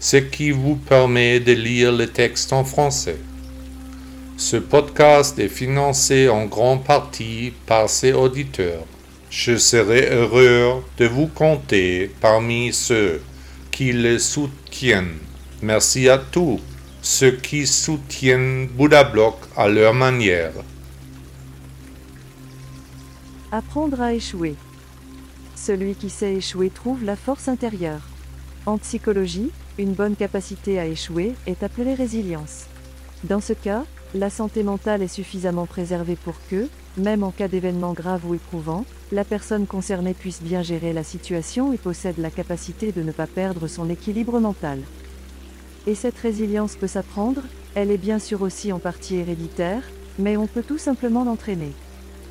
ce 0.00 0.16
qui 0.16 0.50
vous 0.50 0.76
permet 0.76 1.40
de 1.40 1.52
lire 1.52 1.92
le 1.92 2.06
texte 2.06 2.54
en 2.54 2.64
français. 2.64 3.18
Ce 4.38 4.56
podcast 4.56 5.38
est 5.38 5.48
financé 5.48 6.30
en 6.30 6.46
grande 6.46 6.82
partie 6.82 7.52
par 7.66 7.90
ses 7.90 8.14
auditeurs. 8.14 8.84
Je 9.28 9.58
serai 9.58 10.08
heureux 10.10 10.82
de 10.96 11.04
vous 11.04 11.26
compter 11.26 12.10
parmi 12.20 12.72
ceux 12.72 13.20
qui 13.70 13.92
le 13.92 14.18
soutiennent. 14.18 15.18
Merci 15.60 16.08
à 16.08 16.16
tous 16.16 16.58
ceux 17.02 17.32
qui 17.32 17.66
soutiennent 17.66 18.68
Bouddha 18.68 19.04
Block 19.04 19.36
à 19.54 19.68
leur 19.68 19.92
manière. 19.92 20.52
Apprendre 23.52 24.00
à 24.00 24.14
échouer. 24.14 24.54
Celui 25.54 25.94
qui 25.94 26.08
sait 26.08 26.36
échouer 26.36 26.70
trouve 26.70 27.04
la 27.04 27.16
force 27.16 27.48
intérieure. 27.48 28.00
En 28.64 28.78
psychologie, 28.78 29.50
une 29.80 29.94
bonne 29.94 30.14
capacité 30.14 30.78
à 30.78 30.86
échouer 30.86 31.34
est 31.46 31.62
appelée 31.62 31.94
résilience. 31.94 32.66
Dans 33.24 33.40
ce 33.40 33.54
cas, 33.54 33.84
la 34.14 34.28
santé 34.28 34.62
mentale 34.62 35.00
est 35.00 35.08
suffisamment 35.08 35.64
préservée 35.64 36.16
pour 36.16 36.34
que, 36.50 36.68
même 36.98 37.22
en 37.22 37.30
cas 37.30 37.48
d'événement 37.48 37.94
grave 37.94 38.26
ou 38.26 38.34
éprouvant, 38.34 38.84
la 39.10 39.24
personne 39.24 39.66
concernée 39.66 40.12
puisse 40.12 40.42
bien 40.42 40.62
gérer 40.62 40.92
la 40.92 41.02
situation 41.02 41.72
et 41.72 41.78
possède 41.78 42.18
la 42.18 42.30
capacité 42.30 42.92
de 42.92 43.02
ne 43.02 43.10
pas 43.10 43.26
perdre 43.26 43.68
son 43.68 43.88
équilibre 43.88 44.38
mental. 44.38 44.80
Et 45.86 45.94
cette 45.94 46.18
résilience 46.18 46.76
peut 46.76 46.86
s'apprendre, 46.86 47.40
elle 47.74 47.90
est 47.90 47.96
bien 47.96 48.18
sûr 48.18 48.42
aussi 48.42 48.72
en 48.72 48.78
partie 48.78 49.16
héréditaire, 49.16 49.82
mais 50.18 50.36
on 50.36 50.46
peut 50.46 50.62
tout 50.62 50.78
simplement 50.78 51.24
l'entraîner. 51.24 51.72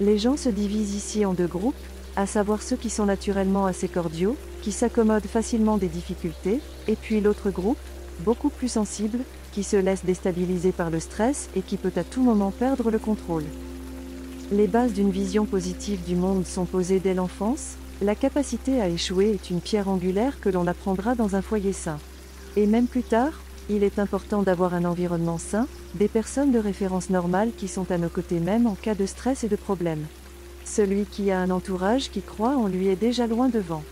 Les 0.02 0.20
gens 0.20 0.38
se 0.38 0.50
divisent 0.50 0.94
ici 0.94 1.26
en 1.26 1.34
deux 1.34 1.48
groupes, 1.48 1.76
à 2.16 2.25
savoir 2.25 2.62
ceux 2.62 2.75
qui 2.75 2.90
sont 2.90 3.06
naturellement 3.06 3.66
assez 3.66 3.88
cordiaux, 3.88 4.36
qui 4.62 4.72
s'accommodent 4.72 5.28
facilement 5.28 5.78
des 5.78 5.88
difficultés, 5.88 6.59
et 6.88 6.96
puis 6.96 7.22
l'autre 7.22 7.50
groupe, 7.50 7.78
beaucoup 8.25 8.50
plus 8.50 8.68
sensible, 8.68 9.20
qui 9.52 9.64
se 9.64 9.78
laisse 9.78 10.06
déstabiliser 10.06 10.72
par 10.72 10.90
le 10.90 11.00
stress 11.00 11.50
et 11.56 11.62
qui 11.62 11.78
peut 11.78 11.94
à 11.96 12.03
tout 12.03 12.22
moment 12.22 12.52
perdre 12.52 12.92
le 12.92 13.00
contrôle. 13.00 13.46
Les 14.52 14.68
bases 14.68 14.94
d'une 14.94 15.12
vision 15.12 15.46
positive 15.46 16.03
du 16.03 16.16
monde 16.16 16.46
sont 16.46 16.66
posées 16.66 17.00
dès 17.00 17.14
l'enfance, 17.14 17.75
la 18.02 18.16
capacité 18.16 18.81
à 18.81 18.88
échouer 18.88 19.31
est 19.31 19.50
une 19.50 19.62
pierre 19.62 19.90
angulaire 19.90 20.40
que 20.40 20.50
l'on 20.50 20.68
apprendra 20.68 21.16
dans 21.16 21.36
un 21.36 21.41
foyer 21.41 21.74
sain. 21.74 22.00
Et 22.56 22.66
même 22.66 22.88
plus 22.88 23.03
tard, 23.03 23.34
il 23.70 23.84
est 23.84 24.00
important 24.00 24.41
d'avoir 24.41 24.74
un 24.74 24.86
environnement 24.86 25.38
sain, 25.38 25.68
des 25.96 26.08
personnes 26.08 26.52
de 26.52 26.59
référence 26.59 27.09
normales 27.09 27.52
qui 27.56 27.68
sont 27.68 27.91
à 27.91 27.97
nos 27.97 28.09
côtés 28.09 28.40
même 28.40 28.68
en 28.68 28.76
cas 28.76 28.96
de 28.96 29.06
stress 29.06 29.44
et 29.44 29.50
de 29.50 29.56
problèmes. 29.56 30.06
Celui 30.72 31.06
qui 31.06 31.31
a 31.31 31.40
un 31.40 31.50
entourage 31.50 32.12
qui 32.12 32.22
croit 32.22 32.56
en 32.56 32.68
lui 32.68 32.90
est 32.90 32.96
déjà 32.96 33.25
loin 33.25 33.50
devant. 33.50 33.84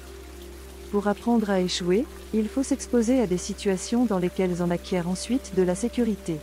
Pour 0.91 1.07
apprendre 1.07 1.49
à 1.49 1.59
échouer, 1.59 2.05
il 2.35 2.47
faut 2.47 2.61
s'exposer 2.61 3.19
à 3.19 3.25
des 3.25 3.39
situations 3.39 4.05
dans 4.05 4.19
lesquelles 4.19 4.61
on 4.61 4.69
acquiert 4.69 5.09
ensuite 5.09 5.53
de 5.57 5.63
la 5.63 5.73
sécurité. 5.73 6.37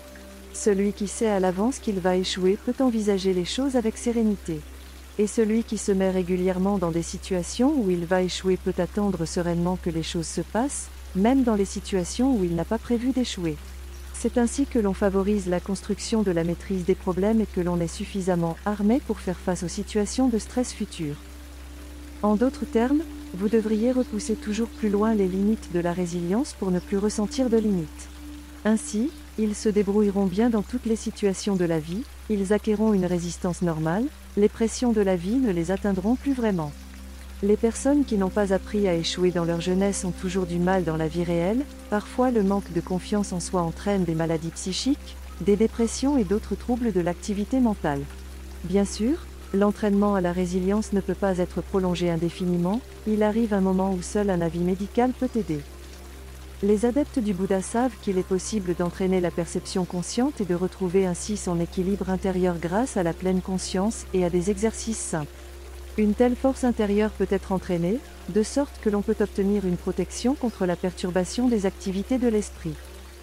Celui 0.53 0.93
qui 0.93 1.07
sait 1.07 1.29
à 1.29 1.39
l'avance 1.39 1.79
qu'il 1.79 2.01
va 2.01 2.17
échouer 2.17 2.59
peut 2.67 2.75
envisager 2.83 3.33
les 3.33 3.45
choses 3.45 3.77
avec 3.77 3.97
sérénité. 3.97 4.61
Et 5.21 5.29
celui 5.29 5.63
qui 5.63 5.79
se 5.79 5.93
met 5.93 6.11
régulièrement 6.11 6.79
dans 6.79 6.91
des 6.91 7.03
situations 7.03 7.73
où 7.73 7.89
il 7.89 8.05
va 8.05 8.23
échouer 8.23 8.57
peut 8.57 8.75
attendre 8.79 9.27
sereinement 9.27 9.79
que 9.81 9.91
les 9.91 10.03
choses 10.03 10.27
se 10.27 10.41
passent, 10.41 10.89
même 11.15 11.45
dans 11.45 11.55
les 11.55 11.65
situations 11.65 12.37
où 12.37 12.43
il 12.43 12.57
n'a 12.57 12.65
pas 12.65 12.79
prévu 12.79 13.13
d'échouer. 13.13 13.57
C'est 14.15 14.39
ainsi 14.39 14.65
que 14.65 14.79
l'on 14.79 14.95
favorise 14.95 15.49
la 15.49 15.61
construction 15.61 16.23
de 16.23 16.31
la 16.31 16.45
maîtrise 16.45 16.85
des 16.85 16.95
problèmes 16.95 17.43
et 17.43 17.47
que 17.47 17.61
l'on 17.61 17.79
est 17.81 17.89
suffisamment 17.89 18.57
armé 18.65 19.03
pour 19.07 19.21
faire 19.21 19.39
face 19.39 19.63
aux 19.63 19.69
situations 19.69 20.29
de 20.29 20.39
stress 20.39 20.73
futures. 20.73 21.17
En 22.23 22.37
d'autres 22.37 22.65
termes, 22.65 23.03
vous 23.35 23.49
devriez 23.49 23.93
repousser 23.93 24.35
toujours 24.35 24.69
plus 24.69 24.89
loin 24.89 25.15
les 25.15 25.29
limites 25.29 25.73
de 25.75 25.81
la 25.81 25.93
résilience 25.93 26.55
pour 26.55 26.71
ne 26.71 26.79
plus 26.79 26.97
ressentir 26.97 27.51
de 27.51 27.59
limites. 27.59 28.09
Ainsi, 28.65 29.11
ils 29.37 29.55
se 29.55 29.69
débrouilleront 29.69 30.27
bien 30.27 30.49
dans 30.49 30.63
toutes 30.63 30.87
les 30.87 30.97
situations 30.97 31.57
de 31.57 31.65
la 31.65 31.81
vie, 31.81 32.05
ils 32.31 32.53
acquerront 32.53 32.95
une 32.95 33.07
résistance 33.07 33.61
normale, 33.61 34.07
les 34.37 34.49
pressions 34.49 34.93
de 34.93 35.01
la 35.01 35.17
vie 35.17 35.37
ne 35.37 35.53
les 35.53 35.71
atteindront 35.71 36.15
plus 36.15 36.33
vraiment. 36.33 36.73
Les 37.45 37.59
personnes 37.59 38.07
qui 38.07 38.17
n'ont 38.17 38.31
pas 38.31 38.55
appris 38.55 38.89
à 38.89 38.95
échouer 38.95 39.31
dans 39.31 39.45
leur 39.45 39.61
jeunesse 39.61 40.07
ont 40.07 40.13
toujours 40.13 40.47
du 40.47 40.59
mal 40.59 40.83
dans 40.83 40.97
la 40.97 41.09
vie 41.09 41.25
réelle, 41.25 41.63
parfois 41.91 42.31
le 42.31 42.43
manque 42.43 42.73
de 42.73 42.81
confiance 42.81 43.35
en 43.35 43.41
soi 43.41 43.61
entraîne 43.61 44.05
des 44.05 44.15
maladies 44.15 44.49
psychiques, 44.49 45.15
des 45.43 45.55
dépressions 45.55 46.17
et 46.17 46.25
d'autres 46.25 46.55
troubles 46.55 46.91
de 46.91 47.03
l'activité 47.03 47.61
mentale. 47.61 48.01
Bien 48.65 48.87
sûr, 48.87 49.27
L'entraînement 49.53 50.17
à 50.17 50.21
la 50.21 50.33
résilience 50.33 50.93
ne 50.93 51.01
peut 51.01 51.15
pas 51.15 51.39
être 51.39 51.61
prolongé 51.61 52.11
indéfiniment, 52.11 52.81
il 53.07 53.23
arrive 53.23 53.55
un 53.55 53.61
moment 53.61 53.93
où 53.93 54.03
seul 54.03 54.31
un 54.31 54.41
avis 54.41 54.59
médical 54.59 55.13
peut 55.13 55.29
aider. 55.37 55.61
Les 56.65 56.87
adeptes 56.87 57.21
du 57.21 57.35
Bouddha 57.35 57.63
savent 57.63 57.95
qu'il 58.03 58.19
est 58.19 58.27
possible 58.27 58.75
d'entraîner 58.75 59.21
la 59.21 59.31
perception 59.31 59.85
consciente 59.85 60.41
et 60.41 60.45
de 60.45 60.57
retrouver 60.57 61.07
ainsi 61.07 61.37
son 61.37 61.61
équilibre 61.61 62.11
intérieur 62.11 62.57
grâce 62.61 62.97
à 62.97 63.05
la 63.05 63.13
pleine 63.13 63.43
conscience 63.43 64.07
et 64.13 64.25
à 64.25 64.31
des 64.31 64.51
exercices 64.51 64.99
simples. 64.99 65.31
Une 65.97 66.15
telle 66.15 66.35
force 66.35 66.65
intérieure 66.65 67.11
peut 67.11 67.29
être 67.31 67.53
entraînée, 67.53 68.01
de 68.29 68.43
sorte 68.43 68.81
que 68.83 68.91
l'on 68.91 69.03
peut 69.03 69.15
obtenir 69.21 69.65
une 69.65 69.77
protection 69.77 70.35
contre 70.35 70.67
la 70.67 70.75
perturbation 70.75 71.47
des 71.47 71.67
activités 71.67 72.19
de 72.19 72.27
l'esprit. 72.27 72.75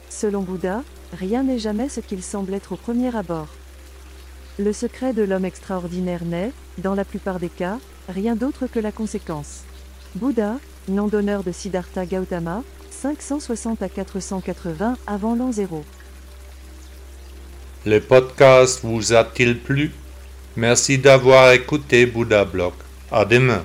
Selon 0.09 0.41
Bouddha, 0.41 0.83
rien 1.12 1.44
n'est 1.44 1.59
jamais 1.59 1.89
ce 1.89 2.00
qu'il 2.00 2.23
semble 2.23 2.53
être 2.53 2.71
au 2.71 2.77
premier 2.77 3.13
abord. 3.15 3.47
Le 4.57 4.71
secret 4.71 5.12
de 5.12 5.23
l'homme 5.23 5.44
extraordinaire 5.44 6.23
n'est, 6.23 6.53
dans 6.77 6.95
la 6.95 7.03
plupart 7.03 7.39
des 7.39 7.50
cas, 7.50 7.77
rien 8.07 8.35
d'autre 8.35 8.68
que 8.68 8.79
la 8.79 8.94
conséquence. 8.94 9.63
Bouddha, 10.15 10.56
nom 10.88 11.07
d'honneur 11.07 11.44
de 11.44 11.51
Siddhartha 11.51 12.06
Gautama, 12.06 12.63
560 12.89 13.81
à 13.81 13.89
480 13.89 14.97
avant 15.07 15.35
l'an 15.35 15.51
0. 15.51 15.83
Le 17.85 18.00
podcast 18.00 18.81
vous 18.83 19.12
a-t-il 19.12 19.59
plu? 19.59 19.91
Merci 20.56 20.98
d'avoir 20.98 21.51
écouté 21.53 22.06
Bouddha 22.06 22.45
Block. 22.45 22.74
À 23.12 23.25
demain. 23.25 23.63